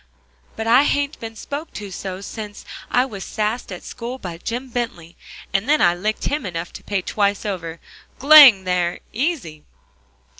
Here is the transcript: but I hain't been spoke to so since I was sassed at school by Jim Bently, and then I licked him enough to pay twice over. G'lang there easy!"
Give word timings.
but 0.55 0.65
I 0.65 0.81
hain't 0.85 1.19
been 1.19 1.35
spoke 1.35 1.73
to 1.73 1.91
so 1.91 2.21
since 2.21 2.65
I 2.89 3.05
was 3.05 3.23
sassed 3.23 3.71
at 3.71 3.83
school 3.83 4.17
by 4.17 4.39
Jim 4.39 4.67
Bently, 4.67 5.15
and 5.53 5.69
then 5.69 5.79
I 5.79 5.93
licked 5.93 6.23
him 6.25 6.43
enough 6.43 6.73
to 6.73 6.83
pay 6.83 7.03
twice 7.03 7.45
over. 7.45 7.79
G'lang 8.19 8.63
there 8.63 9.01
easy!" 9.13 9.63